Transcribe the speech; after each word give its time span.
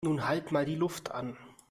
Nun 0.03 0.27
halt 0.27 0.51
mal 0.51 0.65
die 0.65 0.73
Luft 0.73 1.11
an! 1.11 1.37